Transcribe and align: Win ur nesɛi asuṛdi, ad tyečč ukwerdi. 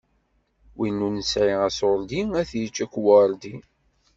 Win 0.77 0.97
ur 1.05 1.13
nesɛi 1.15 1.55
asuṛdi, 1.67 2.21
ad 2.39 2.47
tyečč 2.49 2.77
ukwerdi. 2.85 3.53